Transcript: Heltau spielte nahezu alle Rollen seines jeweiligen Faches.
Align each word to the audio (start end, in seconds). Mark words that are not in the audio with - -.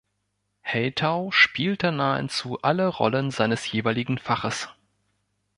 Heltau 0.61 1.29
spielte 1.31 1.91
nahezu 1.91 2.59
alle 2.63 2.87
Rollen 2.87 3.29
seines 3.29 3.71
jeweiligen 3.71 4.17
Faches. 4.17 4.67